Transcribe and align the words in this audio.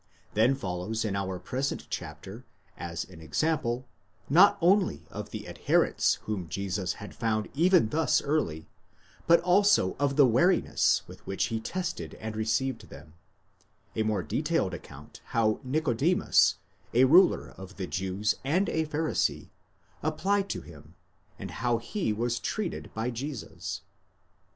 Then 0.33 0.55
follows 0.55 1.05
in 1.05 1.15
our 1.15 1.37
present 1.37 1.85
chapter, 1.91 2.43
as 2.75 3.03
an 3.03 3.21
example, 3.21 3.87
not 4.31 4.57
only 4.59 5.05
of 5.11 5.29
the 5.29 5.47
adherents 5.47 6.15
whom 6.23 6.49
Jesus 6.49 6.93
had 6.93 7.13
found 7.13 7.49
even 7.53 7.89
thus 7.89 8.19
early, 8.19 8.67
but 9.27 9.39
also 9.41 9.95
of 9.99 10.15
the 10.15 10.25
wariness 10.25 11.03
with 11.07 11.23
which 11.27 11.49
he 11.53 11.59
tested 11.59 12.15
and 12.15 12.35
received 12.35 12.89
them, 12.89 13.13
a 13.95 14.01
more 14.01 14.23
detailed 14.23 14.73
account 14.73 15.21
how 15.37 15.59
Nicodemus, 15.63 16.55
a 16.95 17.03
ruler 17.05 17.49
of 17.51 17.75
the 17.75 17.85
Jews 17.85 18.33
and 18.43 18.69
a 18.69 18.87
Pharisee, 18.87 19.51
applied 20.01 20.49
to 20.49 20.61
him, 20.61 20.95
and 21.37 21.51
how 21.61 21.77
he 21.77 22.11
was 22.11 22.39
treated 22.39 22.89
by 22.95 23.11
Jesus. 23.11 23.81